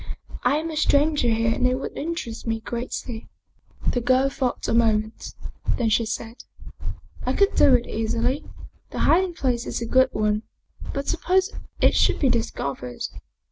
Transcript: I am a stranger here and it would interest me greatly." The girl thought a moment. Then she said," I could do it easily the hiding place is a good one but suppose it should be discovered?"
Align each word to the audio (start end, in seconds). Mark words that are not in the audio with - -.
I 0.41 0.55
am 0.55 0.71
a 0.71 0.75
stranger 0.75 1.29
here 1.29 1.53
and 1.53 1.67
it 1.67 1.75
would 1.75 1.95
interest 1.95 2.47
me 2.47 2.59
greatly." 2.59 3.29
The 3.85 4.01
girl 4.01 4.29
thought 4.31 4.67
a 4.67 4.73
moment. 4.73 5.35
Then 5.77 5.89
she 5.91 6.07
said," 6.07 6.43
I 7.27 7.33
could 7.33 7.53
do 7.53 7.75
it 7.75 7.85
easily 7.85 8.43
the 8.89 8.97
hiding 9.01 9.35
place 9.35 9.67
is 9.67 9.79
a 9.79 9.85
good 9.85 10.09
one 10.11 10.41
but 10.91 11.07
suppose 11.07 11.53
it 11.81 11.93
should 11.95 12.17
be 12.19 12.29
discovered?" 12.29 13.03